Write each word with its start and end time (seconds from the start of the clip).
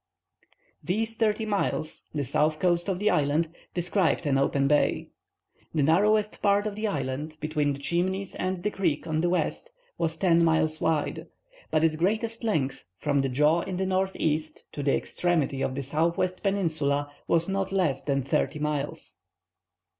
These 0.83 1.15
thirty 1.15 1.45
miles, 1.45 2.05
the 2.11 2.23
southern 2.23 2.57
coast 2.57 2.89
of 2.89 2.97
the 2.97 3.11
island, 3.11 3.53
described 3.75 4.25
an 4.25 4.35
open 4.39 4.67
bay. 4.67 5.11
The 5.75 5.83
narrowest 5.83 6.41
part 6.41 6.65
of 6.65 6.75
the 6.75 6.87
island, 6.87 7.37
between 7.39 7.73
the 7.73 7.79
Chimneys 7.79 8.33
and 8.33 8.63
the 8.63 8.71
creek, 8.71 9.05
on 9.05 9.21
the 9.21 9.29
west, 9.29 9.71
was 9.99 10.17
ten 10.17 10.43
miles 10.43 10.81
wide, 10.81 11.27
but 11.69 11.83
its 11.83 11.97
greatest 11.97 12.43
length, 12.43 12.83
from 12.97 13.21
the 13.21 13.29
jaw 13.29 13.61
in 13.61 13.77
the 13.77 13.85
northeast 13.85 14.65
to 14.71 14.81
the 14.81 14.95
extremity 14.97 15.61
of 15.61 15.75
the 15.75 15.83
southwestern 15.83 16.55
peninsula, 16.55 17.11
was 17.27 17.47
not 17.47 17.71
less 17.71 18.03
than 18.03 18.23
thirty 18.23 18.57
miles. 18.57 19.17